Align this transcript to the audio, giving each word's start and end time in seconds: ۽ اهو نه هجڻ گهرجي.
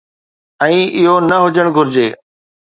۽ 0.67 0.77
اهو 0.97 1.15
نه 1.29 1.35
هجڻ 1.45 1.67
گهرجي. 1.79 2.07